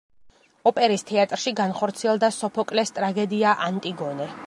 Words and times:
ოპერის 0.71 1.05
თეატრში 1.09 1.53
განხორციელდა 1.61 2.33
სოფოკლეს 2.39 2.97
ტრაგედია 2.99 3.57
„ანტიგონე“. 3.69 4.35